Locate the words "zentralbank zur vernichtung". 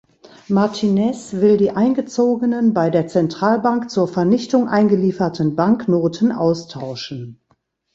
3.07-4.67